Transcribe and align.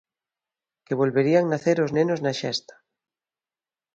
Que 0.85 0.99
volverían 1.01 1.45
nacer 1.47 1.77
os 1.85 1.93
nenos 1.97 2.19
na 2.21 2.33
Xesta. 2.39 2.75